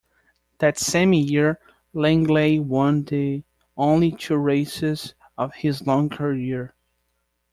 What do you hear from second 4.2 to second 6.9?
races of his long career.